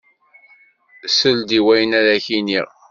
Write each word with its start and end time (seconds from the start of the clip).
Sel-d 1.17 1.49
i 1.59 1.59
wayen 1.65 1.91
ara 1.99 2.23
k-iniɣ. 2.25 2.67